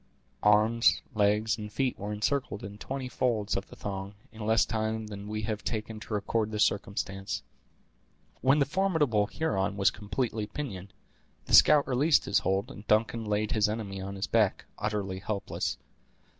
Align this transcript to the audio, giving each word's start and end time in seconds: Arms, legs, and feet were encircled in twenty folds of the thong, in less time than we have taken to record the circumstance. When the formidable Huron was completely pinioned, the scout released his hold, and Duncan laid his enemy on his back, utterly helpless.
Arms, 0.41 1.03
legs, 1.13 1.59
and 1.59 1.71
feet 1.71 1.95
were 1.99 2.11
encircled 2.11 2.63
in 2.63 2.79
twenty 2.79 3.07
folds 3.07 3.55
of 3.55 3.67
the 3.67 3.75
thong, 3.75 4.15
in 4.31 4.43
less 4.47 4.65
time 4.65 5.05
than 5.05 5.27
we 5.27 5.43
have 5.43 5.63
taken 5.63 5.99
to 5.99 6.15
record 6.15 6.49
the 6.49 6.59
circumstance. 6.59 7.43
When 8.41 8.57
the 8.57 8.65
formidable 8.65 9.27
Huron 9.27 9.77
was 9.77 9.91
completely 9.91 10.47
pinioned, 10.47 10.91
the 11.45 11.53
scout 11.53 11.87
released 11.87 12.25
his 12.25 12.39
hold, 12.39 12.71
and 12.71 12.87
Duncan 12.87 13.25
laid 13.25 13.51
his 13.51 13.69
enemy 13.69 14.01
on 14.01 14.15
his 14.15 14.25
back, 14.25 14.65
utterly 14.79 15.19
helpless. 15.19 15.77